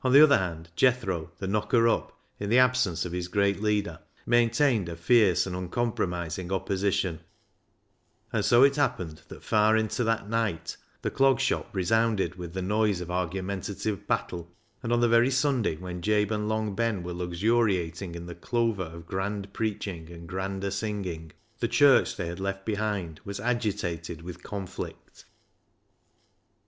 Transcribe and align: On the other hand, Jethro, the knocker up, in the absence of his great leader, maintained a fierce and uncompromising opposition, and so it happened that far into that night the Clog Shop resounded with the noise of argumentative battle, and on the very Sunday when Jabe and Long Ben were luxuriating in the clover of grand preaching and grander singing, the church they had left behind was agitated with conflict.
On 0.00 0.10
the 0.14 0.22
other 0.22 0.38
hand, 0.38 0.70
Jethro, 0.74 1.32
the 1.38 1.46
knocker 1.46 1.86
up, 1.86 2.18
in 2.38 2.48
the 2.48 2.58
absence 2.58 3.04
of 3.04 3.12
his 3.12 3.28
great 3.28 3.60
leader, 3.60 3.98
maintained 4.24 4.88
a 4.88 4.96
fierce 4.96 5.46
and 5.46 5.54
uncompromising 5.54 6.50
opposition, 6.50 7.20
and 8.32 8.42
so 8.42 8.62
it 8.62 8.76
happened 8.76 9.20
that 9.28 9.42
far 9.44 9.76
into 9.76 10.02
that 10.02 10.30
night 10.30 10.78
the 11.02 11.10
Clog 11.10 11.40
Shop 11.40 11.68
resounded 11.74 12.36
with 12.36 12.54
the 12.54 12.62
noise 12.62 13.02
of 13.02 13.10
argumentative 13.10 14.06
battle, 14.06 14.50
and 14.82 14.94
on 14.94 15.00
the 15.00 15.10
very 15.10 15.30
Sunday 15.30 15.76
when 15.76 16.00
Jabe 16.00 16.32
and 16.34 16.48
Long 16.48 16.74
Ben 16.74 17.02
were 17.02 17.12
luxuriating 17.12 18.14
in 18.14 18.24
the 18.24 18.34
clover 18.34 18.84
of 18.84 19.06
grand 19.06 19.52
preaching 19.52 20.10
and 20.10 20.26
grander 20.26 20.70
singing, 20.70 21.32
the 21.58 21.68
church 21.68 22.16
they 22.16 22.28
had 22.28 22.40
left 22.40 22.64
behind 22.64 23.20
was 23.26 23.38
agitated 23.38 24.22
with 24.22 24.42
conflict. 24.42 25.26